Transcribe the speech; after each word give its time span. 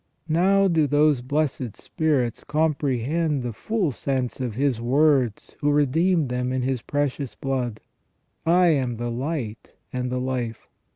Now 0.27 0.67
do 0.67 0.87
those 0.87 1.21
blessed 1.21 1.75
spirits 1.77 2.43
comprehend 2.43 3.43
the 3.43 3.53
full 3.53 3.91
sense 3.91 4.41
of 4.41 4.55
His 4.55 4.81
words 4.81 5.55
who 5.59 5.69
redeemed 5.69 6.29
them 6.29 6.51
in 6.51 6.63
His 6.63 6.81
precious 6.81 7.35
blood:" 7.35 7.81
I 8.43 8.69
am 8.69 8.97
the 8.97 9.11
light 9.11 9.73
and 9.93 10.11
the 10.11 10.19
life 10.19 10.67